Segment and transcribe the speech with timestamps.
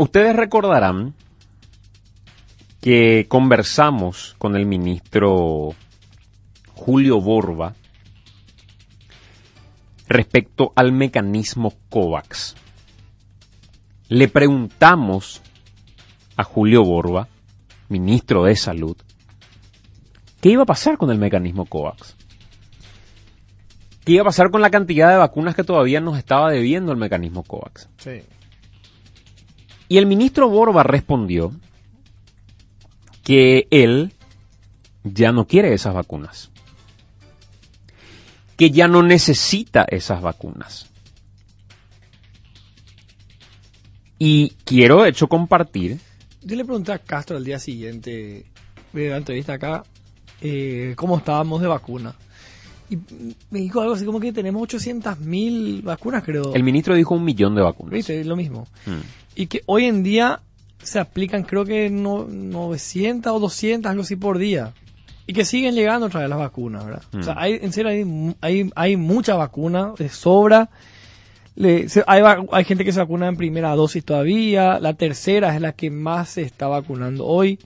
[0.00, 1.12] Ustedes recordarán
[2.80, 5.74] que conversamos con el ministro
[6.72, 7.74] Julio Borba
[10.08, 12.56] respecto al mecanismo COVAX.
[14.08, 15.42] Le preguntamos
[16.34, 17.28] a Julio Borba,
[17.90, 18.96] ministro de Salud,
[20.40, 22.16] qué iba a pasar con el mecanismo COVAX.
[24.06, 26.96] ¿Qué iba a pasar con la cantidad de vacunas que todavía nos estaba debiendo el
[26.96, 27.90] mecanismo COVAX?
[27.98, 28.22] Sí.
[29.90, 31.52] Y el ministro Borba respondió
[33.24, 34.12] que él
[35.02, 36.52] ya no quiere esas vacunas.
[38.56, 40.86] Que ya no necesita esas vacunas.
[44.16, 45.98] Y quiero, de hecho, compartir.
[46.44, 48.46] Yo le pregunté a Castro al día siguiente,
[48.92, 49.82] de la entrevista acá,
[50.40, 52.14] eh, cómo estábamos de vacuna.
[52.90, 52.96] Y
[53.50, 56.54] me dijo algo así como que tenemos 800.000 vacunas, creo.
[56.54, 57.92] El ministro dijo un millón de vacunas.
[57.92, 58.24] ¿Viste?
[58.24, 58.68] Lo mismo.
[58.86, 59.19] Mm.
[59.40, 60.40] Y que hoy en día
[60.82, 64.72] se aplican creo que no, 900 o 200, algo así por día.
[65.26, 67.02] Y que siguen llegando otra vez las vacunas, ¿verdad?
[67.18, 67.38] O sea, Mm.
[67.38, 70.68] hay, en serio, hay, hay, hay mucha vacuna, de sobra.
[71.54, 74.78] Le- se- hay, hay gente que se vacuna en primera dosis todavía.
[74.80, 77.58] La tercera es la que más se está vacunando hoy.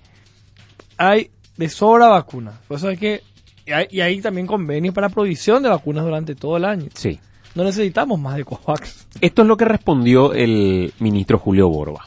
[0.97, 2.61] Hay de sobra vacuna.
[2.69, 3.23] Por eso hay que...
[3.67, 6.89] Y hay, y hay también convenios para provisión de vacunas durante todo el año.
[6.95, 7.19] Sí.
[7.55, 9.07] No necesitamos más de COVAX.
[9.21, 12.05] Esto es lo que respondió el ministro Julio Borba.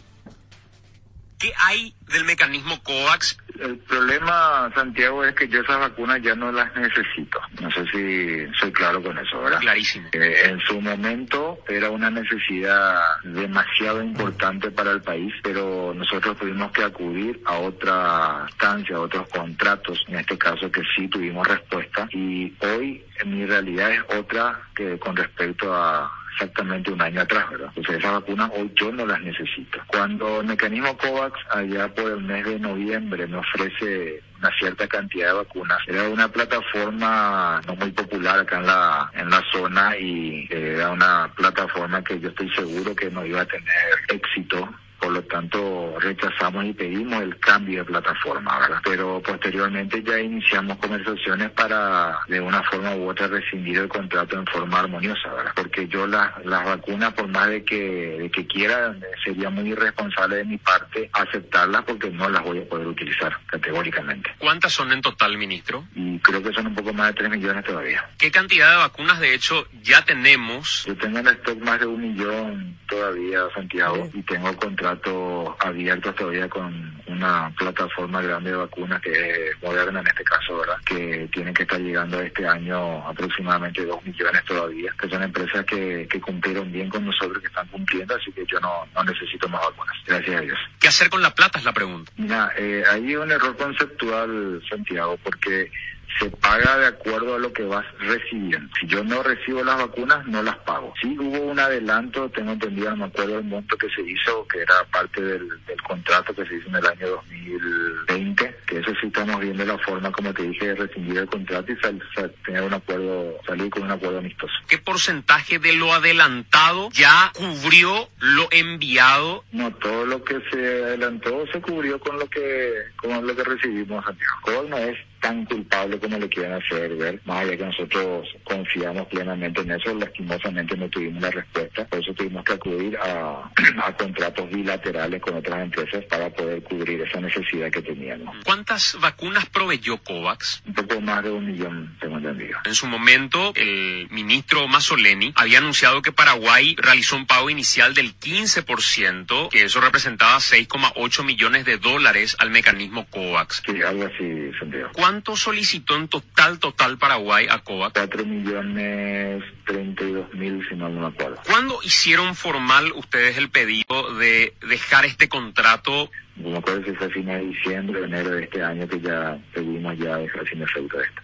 [1.39, 3.37] ¿Qué hay del mecanismo COVAX?
[3.59, 7.39] El problema, Santiago, es que yo esas vacunas ya no las necesito.
[7.59, 9.59] No sé si soy claro con eso, ¿verdad?
[9.59, 10.09] Clarísimo.
[10.13, 16.71] Eh, en su momento era una necesidad demasiado importante para el país, pero nosotros tuvimos
[16.71, 22.07] que acudir a otra instancia, a otros contratos, en este caso que sí tuvimos respuesta.
[22.11, 27.69] Y hoy mi realidad es otra que con respecto a exactamente un año atrás, ¿verdad?
[27.69, 29.79] Entonces esas vacunas hoy yo no las necesito.
[29.87, 35.29] Cuando el mecanismo COVAX allá por el mes de noviembre me ofrece una cierta cantidad
[35.29, 40.47] de vacunas, era una plataforma no muy popular acá en la en la zona y
[40.51, 44.69] eh, era una plataforma que yo estoy seguro que no iba a tener éxito
[44.99, 48.81] por lo tanto rechazamos y pedimos el cambio de plataforma, ¿verdad?
[48.83, 54.45] Pero posteriormente ya iniciamos conversaciones para de una forma u otra rescindir el contrato en
[54.47, 55.53] forma armoniosa, ¿verdad?
[55.55, 60.37] Porque yo las las vacunas, por más de que, de que quiera, sería muy irresponsable
[60.37, 64.31] de mi parte aceptarlas porque no las voy a poder utilizar categóricamente.
[64.37, 65.85] ¿Cuántas son en total, ministro?
[65.95, 68.09] Y creo que son un poco más de 3 millones todavía.
[68.17, 70.85] ¿Qué cantidad de vacunas, de hecho, ya tenemos?
[70.85, 74.53] Yo tengo en stock más de un millón todavía, Santiago, y tengo
[74.97, 80.57] contratos abiertos todavía con una plataforma grande de vacunas que es Moderna en este caso,
[80.57, 80.77] ¿verdad?
[80.85, 86.07] Que tienen que estar llegando este año aproximadamente dos millones todavía, que son empresas que,
[86.09, 89.61] que cumplieron bien con nosotros, que están cumpliendo, así que yo no, no necesito más
[89.61, 89.95] vacunas.
[90.05, 90.59] Gracias a Dios.
[90.79, 92.11] ¿Qué hacer con la plata es la pregunta?
[92.17, 95.71] Mira, eh, hay un error conceptual, Santiago, porque
[96.19, 98.69] se paga de acuerdo a lo que vas recibiendo.
[98.79, 100.93] Si yo no recibo las vacunas, no las pago.
[101.01, 104.59] Sí hubo un adelanto, tengo entendido, no me acuerdo el monto que se hizo, que
[104.61, 109.07] era parte del, del contrato que se hizo en el año 2020, que eso sí
[109.07, 112.63] estamos viendo la forma, como te dije, de rescindir el contrato y sal- sal- tener
[112.63, 114.53] un acuerdo, salir con un acuerdo amistoso.
[114.67, 119.43] ¿Qué porcentaje de lo adelantado ya cubrió lo enviado?
[119.51, 124.03] No, todo lo que se adelantó se cubrió con lo que con lo que recibimos,
[124.05, 124.67] Santiago.
[124.69, 129.61] No es tan culpable como le quieren hacer ver, más allá que nosotros confiamos plenamente
[129.61, 133.51] en eso, lastimosamente no tuvimos la respuesta, por eso tuvimos que acudir a,
[133.83, 138.35] a contratos bilaterales con otras empresas para poder cubrir esa necesidad que teníamos.
[138.45, 140.63] ¿Cuántas vacunas proveyó COVAX?
[140.67, 142.59] Un poco más de un millón, tengo entendido.
[142.65, 148.17] En su momento, el ministro Mazzoleni había anunciado que Paraguay realizó un pago inicial del
[148.17, 153.63] 15%, que eso representaba 6,8 millones de dólares al mecanismo COVAX.
[153.65, 154.89] Sí, algo así, Santiago.
[155.07, 157.93] ¿Cuánto solicitó en total, total Paraguay a COVAX?
[157.93, 161.37] 4 millones 32 mil, si mal no me acuerdo.
[161.47, 166.09] ¿Cuándo hicieron formal ustedes el pedido de dejar este contrato?
[166.35, 168.99] No me acuerdo si fue a fines de diciembre o enero de este año que
[168.99, 171.21] ya pedimos ya dejar sin efecto esto.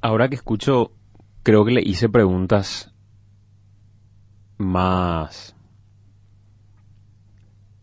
[0.00, 0.90] Ahora que escucho,
[1.44, 2.92] creo que le hice preguntas
[4.58, 5.54] más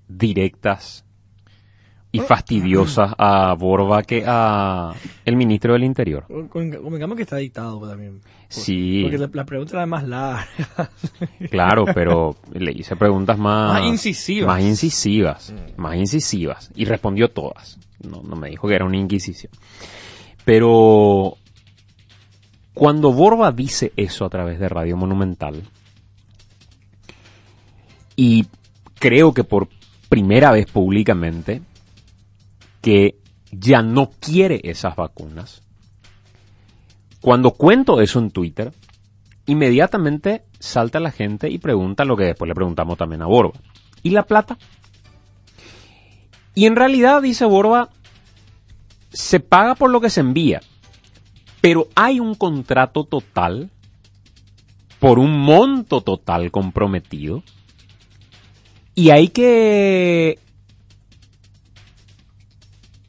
[0.09, 1.05] directas
[2.11, 4.93] y fastidiosas a Borba que a
[5.25, 6.25] el ministro del Interior.
[6.27, 8.19] Con- con- Convengamos que está dictado también.
[8.47, 10.47] Sí, Porque la, la pregunta era más larga.
[11.51, 13.73] claro, pero le hice preguntas más...
[13.73, 14.47] Más incisivas.
[14.47, 16.71] Más incisivas, más incisivas.
[16.75, 17.77] Y respondió todas.
[18.01, 19.51] No, no me dijo que era una inquisición.
[20.45, 21.35] Pero
[22.73, 25.61] cuando Borba dice eso a través de Radio Monumental
[28.15, 28.47] y
[28.99, 29.67] creo que por
[30.09, 31.61] primera vez públicamente,
[32.81, 33.17] que
[33.51, 35.61] ya no quiere esas vacunas.
[37.21, 38.73] Cuando cuento eso en Twitter,
[39.45, 43.59] inmediatamente salta la gente y pregunta lo que después le preguntamos también a Borba.
[44.03, 44.57] ¿Y la plata?
[46.55, 47.89] Y en realidad, dice Borba,
[49.11, 50.61] se paga por lo que se envía,
[51.61, 53.69] pero hay un contrato total
[54.99, 57.43] por un monto total comprometido
[58.95, 60.39] y hay que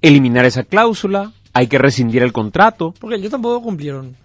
[0.03, 2.95] eliminar esa cláusula, hay que rescindir el contrato.
[3.01, 4.17] Porque ellos tampoco cumplieron.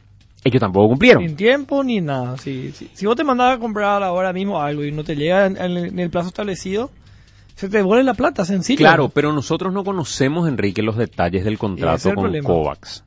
[0.44, 1.24] Ellos tampoco cumplieron.
[1.24, 2.38] Sin tiempo ni nada.
[2.38, 5.46] Si, si, si vos te mandabas a comprar ahora mismo algo y no te llega
[5.48, 6.92] en, en- en el plazo establecido,
[7.56, 8.78] se te devuelve la plata, sencillo.
[8.78, 12.48] Claro, pero nosotros no conocemos, Enrique, los detalles del contrato con problema.
[12.48, 13.04] COVAX.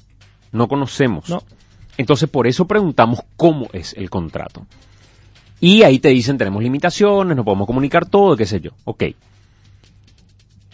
[0.53, 1.29] No conocemos.
[1.29, 1.43] No.
[1.97, 4.67] Entonces, por eso preguntamos cómo es el contrato.
[5.61, 8.71] Y ahí te dicen, tenemos limitaciones, no podemos comunicar todo, qué sé yo.
[8.85, 9.05] Ok.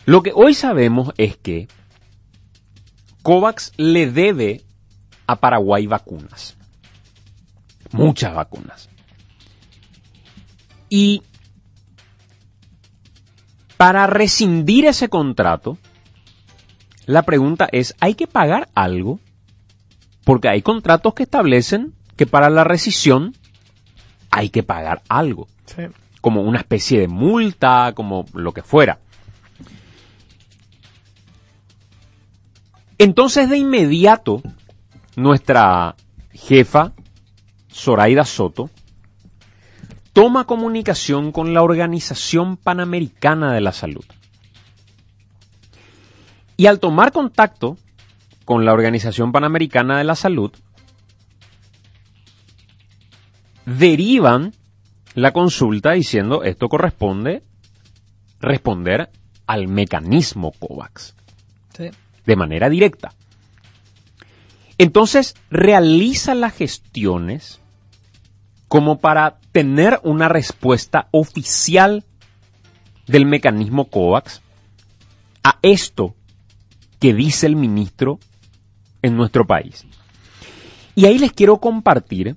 [0.07, 1.69] Lo que hoy sabemos es que
[3.25, 4.63] COVAX le debe
[5.27, 6.57] a Paraguay vacunas.
[7.91, 8.91] Muchas vacunas.
[10.91, 11.23] Y
[13.79, 15.79] para rescindir ese contrato,
[17.07, 19.21] la pregunta es, ¿hay que pagar algo?
[20.25, 23.35] Porque hay contratos que establecen que para la rescisión
[24.31, 25.83] hay que pagar algo, Sí.
[26.21, 28.99] como una especie de multa, como lo que fuera.
[33.05, 34.41] Entonces de inmediato,
[35.15, 35.95] nuestra
[36.33, 36.95] jefa,
[37.71, 38.71] Zoraida Soto,
[40.15, 44.07] toma comunicación con la Organización Panamericana de la Salud.
[46.57, 47.77] Y al tomar contacto
[48.47, 50.53] con la Organización Panamericana de la Salud,
[53.67, 54.55] derivan
[55.13, 57.43] la consulta diciendo esto corresponde
[58.41, 59.11] responder
[59.47, 61.15] al mecanismo COVAX
[61.77, 61.91] Sí.
[62.27, 63.13] De manera directa.
[64.79, 67.61] Entonces realiza las gestiones
[68.69, 72.05] como para tener una respuesta oficial
[73.07, 74.43] del mecanismo COVAX
[75.45, 76.15] a esto
[76.99, 78.19] que dice el ministro
[79.03, 79.87] en nuestro país.
[80.97, 82.37] Y ahí les quiero compartir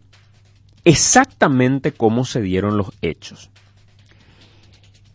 [0.84, 3.50] exactamente cómo se dieron los hechos.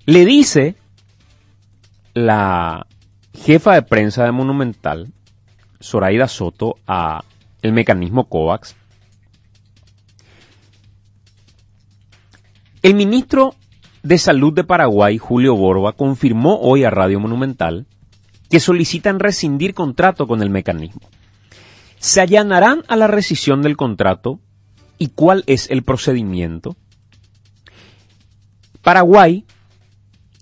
[0.07, 0.77] Le dice
[2.15, 2.87] la
[3.35, 5.13] jefa de prensa de Monumental,
[5.81, 7.25] Zoraida Soto, a
[7.63, 8.77] el mecanismo COVAX.
[12.83, 13.55] El ministro
[14.03, 17.87] de Salud de Paraguay, Julio Borba, confirmó hoy a Radio Monumental
[18.51, 21.09] que solicitan rescindir contrato con el mecanismo.
[21.99, 24.41] Se allanarán a la rescisión del contrato
[24.99, 26.77] y cuál es el procedimiento.
[28.83, 29.47] Paraguay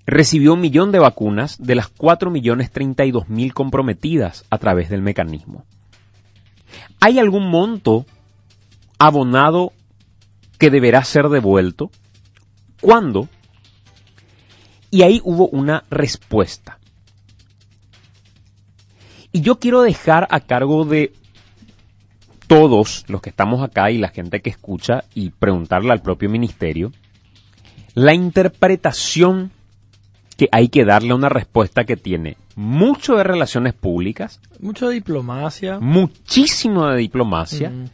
[0.07, 5.65] recibió un millón de vacunas de las 4.032.000 comprometidas a través del mecanismo.
[7.01, 8.07] ¿Hay algún monto
[8.99, 9.73] abonado
[10.59, 11.91] que deberá ser devuelto?
[12.81, 13.29] ¿Cuándo?
[14.91, 16.79] Y ahí hubo una respuesta.
[19.33, 21.13] Y yo quiero dejar a cargo de
[22.49, 26.91] todos los que estamos acá y la gente que escucha y preguntarle al propio ministerio
[27.95, 29.53] la interpretación
[30.41, 35.79] que hay que darle una respuesta que tiene mucho de relaciones públicas, Mucho de diplomacia.
[35.81, 37.85] muchísimo de diplomacia Mm.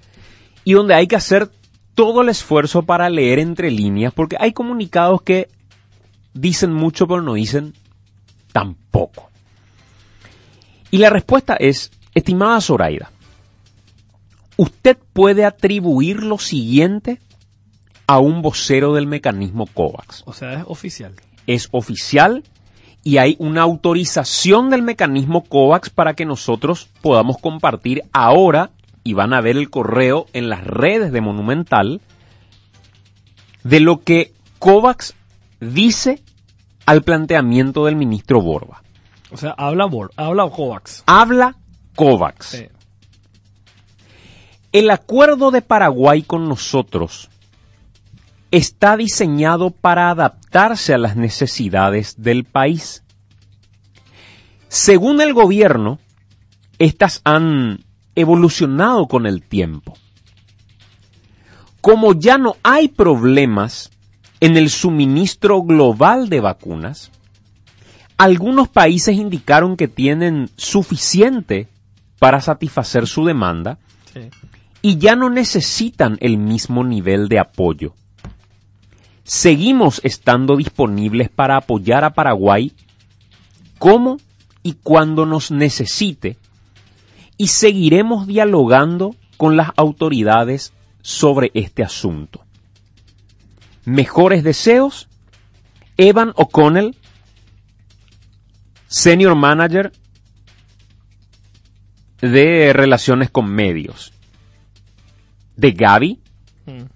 [0.63, 1.51] y donde hay que hacer
[1.97, 5.49] todo el esfuerzo para leer entre líneas, porque hay comunicados que
[6.35, 7.75] dicen mucho pero no dicen
[8.53, 9.29] tampoco.
[10.93, 13.11] Y la respuesta es, estimada Zoraida,
[14.57, 17.19] usted puede atribuir lo siguiente
[18.07, 21.13] a un vocero del mecanismo COVAX O sea, es oficial.
[21.47, 22.45] Es oficial
[23.07, 28.71] y hay una autorización del mecanismo COVAX para que nosotros podamos compartir ahora,
[29.05, 32.01] y van a ver el correo en las redes de Monumental,
[33.63, 35.15] de lo que COVAX
[35.61, 36.21] dice
[36.85, 38.83] al planteamiento del ministro Borba.
[39.31, 41.05] O sea, habla, Bor habla COVAX.
[41.07, 41.57] Habla
[41.95, 42.47] COVAX.
[42.47, 42.67] Sí.
[44.73, 47.31] El acuerdo de Paraguay con nosotros
[48.51, 53.03] está diseñado para adaptarse a las necesidades del país.
[54.69, 55.99] Según el gobierno,
[56.79, 57.85] estas han
[58.15, 59.95] evolucionado con el tiempo.
[61.81, 63.91] Como ya no hay problemas
[64.41, 67.11] en el suministro global de vacunas,
[68.19, 71.69] algunos países indicaron que tienen suficiente
[72.19, 73.79] para satisfacer su demanda
[74.13, 74.31] Sí.
[74.83, 77.95] y ya no necesitan el mismo nivel de apoyo.
[79.27, 82.73] Seguimos estando disponibles para apoyar a Paraguay
[83.79, 84.19] como
[84.63, 86.37] y cuando nos necesite
[87.37, 92.45] y seguiremos dialogando con las autoridades sobre este asunto.
[93.85, 95.09] Mejores deseos,
[95.97, 96.97] Evan O'Connell,
[98.87, 99.93] Senior Manager
[102.21, 104.13] de Relaciones con Medios,
[105.57, 106.21] de Gavi,
[106.67, 106.96] Mm.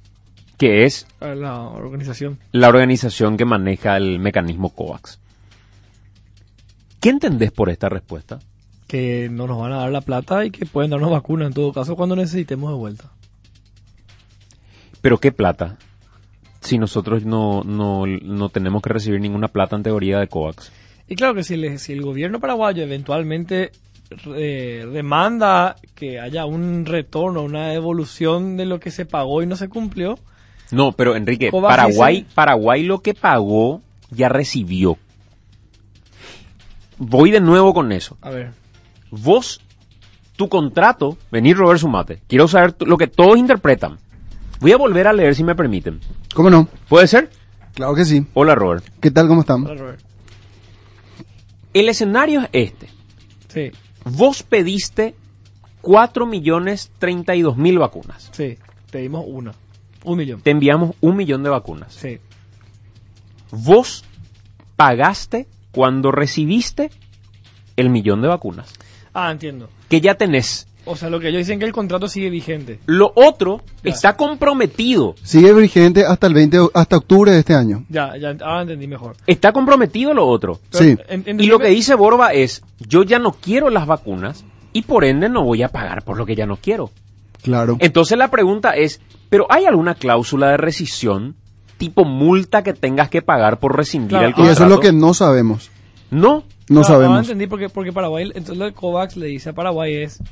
[0.60, 2.38] Que es La organización.
[2.52, 5.18] la organización que maneja el mecanismo COVAX.
[7.00, 8.40] ¿Qué entendés por esta respuesta?
[8.86, 11.72] Que no nos van a dar la plata y que pueden darnos vacuna en todo
[11.72, 13.10] caso cuando necesitemos de vuelta.
[15.00, 15.78] Pero qué plata,
[16.60, 20.70] si nosotros no, no, no tenemos que recibir ninguna plata en teoría de COVAX.
[21.08, 23.72] Y claro que si, le- si el gobierno paraguayo eventualmente
[24.36, 29.56] eh, demanda que haya un retorno, una devolución de lo que se pagó y no
[29.56, 30.18] se cumplió,
[30.72, 34.98] No, pero Enrique, Paraguay, dice- Paraguay lo que pagó ya recibió.
[36.98, 38.16] Voy de nuevo con eso.
[38.22, 38.52] a ver,
[39.10, 39.60] Vos,
[40.36, 43.98] tu contrato, venir Robert Sumate, quiero saber lo que todos interpretan.
[44.60, 46.00] Voy a volver a leer si me permiten.
[46.34, 46.68] ¿Cómo no?
[46.88, 47.30] ¿Puede ser?
[47.74, 48.24] Claro que sí.
[48.34, 48.84] Hola Robert.
[49.00, 49.26] ¿Qué tal?
[49.26, 49.64] ¿Cómo están?
[49.64, 50.00] para Robert.
[51.72, 52.88] El escenario es este.
[53.48, 53.70] Sí,
[54.04, 55.14] Vos pediste
[55.80, 58.28] 4 millones 32 mil vacunas.
[58.32, 58.58] sí,
[58.90, 59.52] pedimos una,
[60.04, 60.40] un millón.
[60.42, 61.92] Te enviamos un millón de vacunas.
[61.94, 62.18] Sí,
[63.52, 64.04] Vos
[64.76, 66.90] pagaste cuando recibiste
[67.76, 68.72] el millón de vacunas.
[69.14, 69.68] ah, entiendo.
[69.88, 70.66] Que ya tenés.
[70.86, 72.78] O sea, lo que ellos dicen que el contrato sigue vigente.
[72.86, 73.90] Lo otro Ya.
[73.90, 75.14] está comprometido.
[75.22, 77.84] Sigue vigente hasta el 20, o- hasta octubre de este año.
[77.90, 79.16] Ya, ya, ahora entendí mejor.
[79.26, 80.58] Está comprometido lo otro.
[80.70, 80.96] Pero Sí.
[81.08, 85.04] en- Y lo que dice Borba es, yo ya no quiero las vacunas y por
[85.04, 86.90] ende no voy a pagar por lo que ya no quiero.
[87.42, 87.76] Claro.
[87.80, 91.36] Entonces la pregunta es, ¿pero hay alguna cláusula de rescisión
[91.78, 94.52] tipo multa que tengas que pagar por rescindir Claro, el Y contrato?
[94.52, 95.70] eso es lo que no sabemos.
[96.10, 97.20] No, No Ahora sabemos.
[97.22, 100.22] entendí porque, porque Paraguay, entonces lo de COVAX le dice a Paraguay es,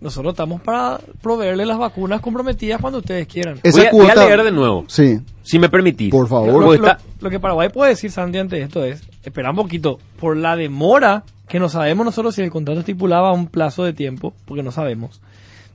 [0.00, 3.60] nosotros estamos para proveerle las vacunas comprometidas cuando ustedes quieran.
[3.62, 5.20] Esa voy a, voy a leer de nuevo, Sí.
[5.42, 6.10] si me permitís.
[6.10, 6.48] Por favor.
[6.48, 9.56] Lo, Porque lo- está- lo que Paraguay puede decir, Sandy, ante esto es, espera un
[9.56, 13.92] poquito, por la demora, que no sabemos nosotros si el contrato estipulaba un plazo de
[13.92, 15.20] tiempo, porque no sabemos.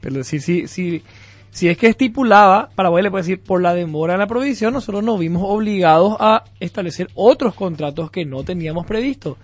[0.01, 1.03] Pero si, si, si,
[1.49, 5.03] si es que estipulaba, Paraguay le puede decir, por la demora en la provisión, nosotros
[5.03, 9.37] nos vimos obligados a establecer otros contratos que no teníamos previsto.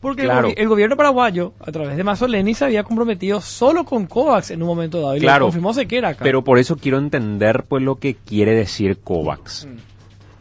[0.00, 0.48] Porque el Claro.
[0.48, 4.62] gobi- el, gobierno paraguayo, a través de Mazzoleni, se había comprometido solo con COVAX en
[4.62, 5.14] un momento dado.
[5.16, 5.44] Y Claro.
[5.46, 6.24] confirmó Sequera acá.
[6.24, 9.68] Pero por eso quiero entender pues lo que quiere decir COVAX.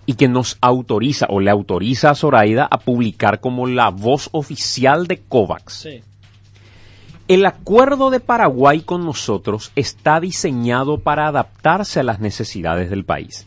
[0.06, 5.08] Y que nos autoriza o le autoriza a Zoraida a publicar como la voz oficial
[5.08, 5.74] de COVAX.
[5.74, 6.02] Sí.
[7.30, 13.46] El acuerdo de Paraguay con nosotros está diseñado para adaptarse a las necesidades del país.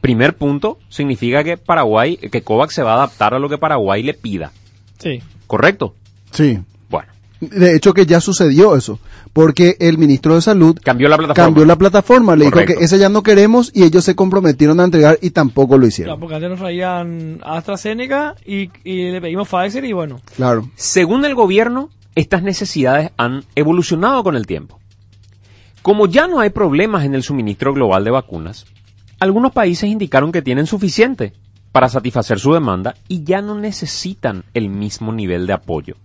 [0.00, 4.02] Primer punto, significa que Paraguay, que COVAX se va a adaptar a lo que Paraguay
[4.02, 4.52] le pida.
[4.98, 5.20] Sí.
[5.46, 5.94] ¿Correcto?
[6.30, 6.60] Sí.
[6.90, 7.08] Bueno,
[7.40, 8.98] De hecho que ya sucedió eso.
[9.32, 11.44] Porque el ministro de Salud cambió la plataforma.
[11.46, 12.36] cambió la plataforma.
[12.36, 12.68] Le Correcto.
[12.74, 15.78] dijo que esa ya no queremos y ellos se comprometieron a entregar y tampoco lo
[15.80, 16.20] Claro, hicieron.
[16.20, 20.20] porque antes nos traían AstraZeneca y, y le pedimos Pfizer y bueno.
[20.36, 20.68] Claro.
[20.76, 24.78] Según el gobierno, estas necesidades han evolucionado con el tiempo.
[25.82, 28.66] Como ya no hay problemas en el suministro global de vacunas,
[29.20, 31.32] algunos países indicaron que tienen suficiente
[31.72, 35.96] para satisfacer su demanda y ya no necesitan el mismo nivel de apoyo.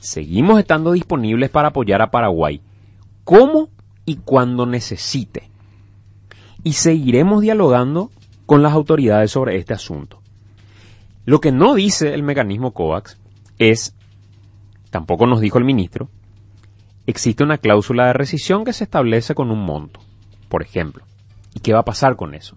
[0.00, 2.60] Seguimos estando disponibles para apoyar a Paraguay,
[3.24, 3.70] como
[4.04, 5.48] y cuando necesite.
[6.62, 8.10] Y seguiremos dialogando
[8.46, 10.20] con las autoridades sobre este asunto.
[11.24, 13.16] Lo que no dice el mecanismo COVAX
[13.58, 13.94] es,
[14.94, 16.08] tampoco nos dijo el ministro,
[17.04, 19.98] existe una cláusula de rescisión que se establece con un monto,
[20.48, 21.02] por ejemplo.
[21.52, 22.54] ¿Y qué va a pasar con eso?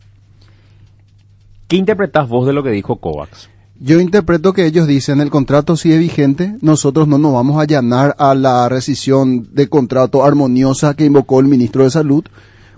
[1.67, 3.49] ¿Qué interpretás vos de lo que dijo COVAX?
[3.79, 8.15] Yo interpreto que ellos dicen el contrato sigue vigente, nosotros no nos vamos a allanar
[8.19, 12.23] a la rescisión de contrato armoniosa que invocó el ministro de Salud,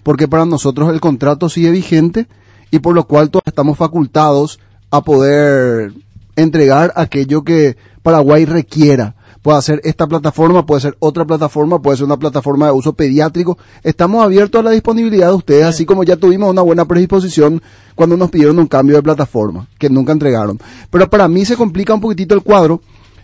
[0.03, 2.27] porque para nosotros el contrato sigue vigente
[2.71, 5.91] y por lo cual todos estamos facultados a poder
[6.37, 9.15] entregar aquello que Paraguay requiera.
[9.41, 13.57] Puede ser esta plataforma, puede ser otra plataforma, puede ser una plataforma de uso pediátrico.
[13.83, 17.61] Estamos abiertos a la disponibilidad de ustedes, así como ya tuvimos una buena predisposición
[17.95, 20.59] cuando nos pidieron un cambio de plataforma, que nunca entregaron.
[20.89, 22.81] Pero para mí se complica un poquitito el cuadro,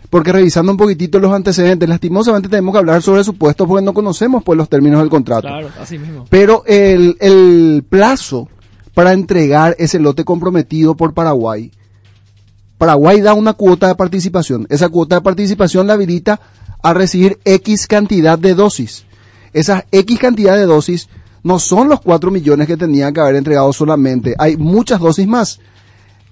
[0.08, 4.42] porque revisando un poquitito los antecedentes, lastimosamente tenemos que hablar sobre supuestos porque no conocemos
[4.42, 5.48] pues los términos del contrato.
[5.48, 6.24] Claro, así mismo.
[6.30, 8.48] Pero el, el plazo
[8.94, 11.70] para entregar ese lote comprometido por Paraguay,
[12.78, 14.66] Paraguay da una cuota de participación.
[14.70, 16.40] Esa cuota de participación la habilita
[16.82, 19.04] a recibir X cantidad de dosis.
[19.52, 21.08] Esas X cantidad de dosis
[21.42, 24.34] No son los 4 millones que tenían que haber entregado solamente.
[24.36, 25.60] Hay muchas dosis más.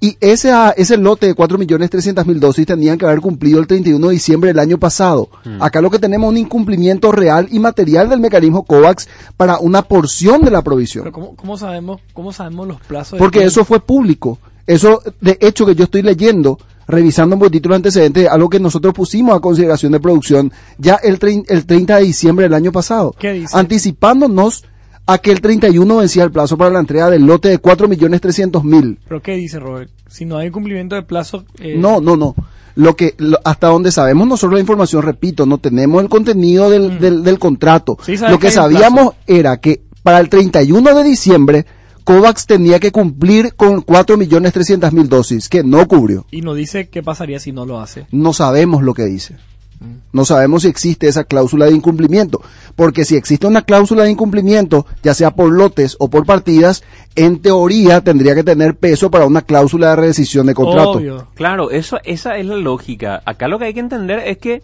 [0.00, 3.60] Y ese, ah, ese lote de 4 millones 300 mil dosis tenían que haber cumplido
[3.60, 5.30] el 31 de diciembre del año pasado.
[5.60, 9.82] Acá lo que tenemos es un incumplimiento real y material del mecanismo COVAX para una
[9.82, 11.04] porción de la provisión.
[11.04, 13.12] Pero ¿cómo, cómo sabemos, cómo sabemos los plazos?
[13.12, 14.38] de Porque eso fue público.
[14.66, 18.94] Eso, de hecho, que yo estoy leyendo, revisando un poquito los antecedentes, algo que nosotros
[18.94, 21.18] pusimos a consideración de producción ya el,
[21.48, 23.14] el 30 de diciembre del año pasado.
[23.18, 23.56] ¿Qué dice?
[23.56, 24.64] Anticipándonos
[25.06, 28.98] a que el 31 vencía el plazo para la entrega del lote de 4.300.000.
[29.06, 29.90] ¿Pero qué dice Robert?
[30.08, 31.44] Si no hay cumplimiento de plazo...
[31.60, 32.34] eh, No, no, no.
[32.76, 36.98] Lo que, lo- hasta donde sabemos nosotros la información, repito, no tenemos el contenido del,
[36.98, 37.96] del, del contrato.
[38.00, 38.04] Mm.
[38.04, 41.66] Sí, Lo que sabíamos era que para el 31 de diciembre,
[42.04, 46.26] COVAX tenía que cumplir con 4.300.000 dosis, que no cubrió.
[46.30, 48.06] Y no dice qué pasaría si no lo hace.
[48.12, 49.36] No sabemos lo que dice.
[49.80, 49.96] Mm.
[50.12, 52.42] No sabemos si existe esa cláusula de incumplimiento.
[52.76, 56.84] Porque si existe una cláusula de incumplimiento, ya sea por lotes o por partidas,
[57.16, 60.90] en teoría tendría que tener peso para una cláusula de rescisión de contrato.
[60.90, 61.28] Obvio.
[61.34, 63.22] Claro, eso, esa es la lógica.
[63.24, 64.62] Acá lo que hay que entender es que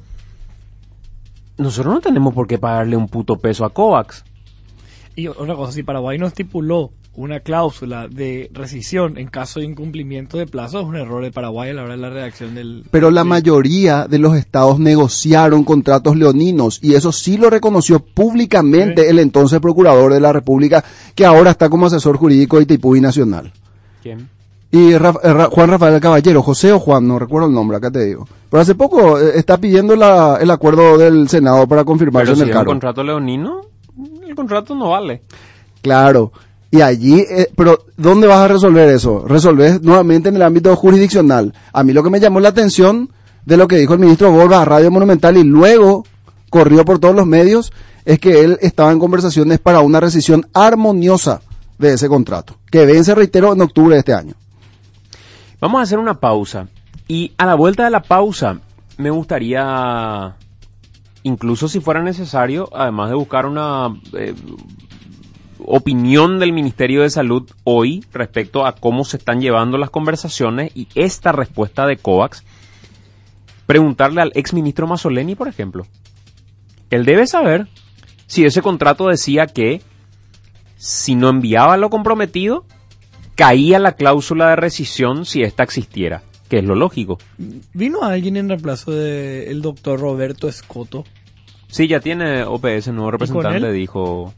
[1.56, 4.24] nosotros no tenemos por qué pagarle un puto peso a COVAX.
[5.16, 10.38] Y otra cosa, si Paraguay no estipuló una cláusula de rescisión en caso de incumplimiento
[10.38, 12.84] de plazo, es un error de Paraguay a la hora de la redacción del...
[12.90, 19.02] Pero la mayoría de los estados negociaron contratos leoninos y eso sí lo reconoció públicamente
[19.02, 19.08] Sí.
[19.10, 23.52] el entonces procurador de la República, que ahora está como asesor jurídico de Itipuy Nacional.
[24.02, 24.28] ¿Quién?
[24.72, 28.04] Y eh, Ra- Juan Rafael Caballero, José o Juan, no recuerdo el nombre, acá te
[28.04, 28.26] digo.
[28.48, 32.44] Pero hace poco eh, está pidiendo la- el acuerdo del Senado para confirmarse Pero en
[32.46, 32.70] si el cargo.
[32.70, 33.62] contrato leonino,
[34.26, 35.22] el contrato no vale.
[35.82, 36.32] Claro.
[36.70, 39.24] Y allí, eh, pero ¿dónde vas a resolver eso?
[39.26, 41.52] Resolver nuevamente en el ámbito jurisdiccional.
[41.72, 43.10] A mí lo que me llamó la atención
[43.44, 46.04] de lo que dijo el ministro Borba a Radio Monumental y luego
[46.48, 47.72] corrió por todos los medios
[48.04, 51.42] es que él estaba en conversaciones para una rescisión armoniosa
[51.78, 54.34] de ese contrato, que vence, reitero, en octubre de este año.
[55.60, 56.68] Vamos a hacer una pausa.
[57.08, 58.60] Y a la vuelta de la pausa,
[58.96, 60.36] me gustaría,
[61.22, 64.34] incluso si fuera necesario, además de buscar una eh,
[65.70, 70.88] opinión del Ministerio de Salud hoy respecto a cómo se están llevando las conversaciones y
[70.94, 72.44] esta respuesta de COVAX,
[73.66, 75.86] preguntarle al ex ministro Mazzoleni, por ejemplo.
[76.90, 77.68] Él debe saber
[78.26, 79.80] si ese contrato decía que
[80.76, 82.64] si no enviaba lo comprometido,
[83.34, 87.18] caía la cláusula de rescisión si ésta existiera, que es lo lógico.
[87.74, 91.04] ¿Vino alguien en reemplazo del doctor Roberto Escoto
[91.70, 94.34] Sí, ya tiene OPS, nuevo representante, dijo.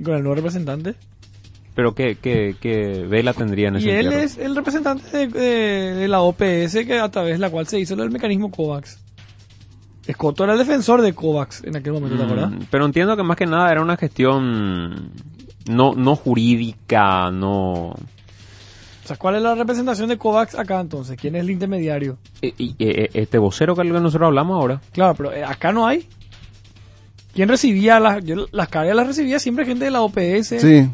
[0.00, 0.94] Y con el nuevo representante?
[1.74, 4.24] Pero ¿qué, qué, qué vela tendría en ese Y él entierro?
[4.24, 7.78] es el representante de, de- de la OPS que a través de la cual se
[7.78, 8.98] hizo el mecanismo COVAX.
[10.06, 12.50] Escoto era el defensor de COVAX en aquel momento, ¿te acuerdas?
[12.50, 15.10] Mm, Pero entiendo que más que nada era una gestión
[15.68, 17.90] no, no jurídica, no...
[17.92, 21.16] O sea, ¿cuál es la representación de COVAX acá entonces?
[21.20, 22.18] ¿Quién es el intermediario?
[22.42, 24.80] y- y- y- este vocero que es lo que nosotros hablamos ahora.
[24.92, 26.08] Claro, pero eh, acá no hay.
[27.34, 30.60] ¿Quién recibía las, yo las cargas las recibía siempre gente de la OPS?
[30.60, 30.88] Sí.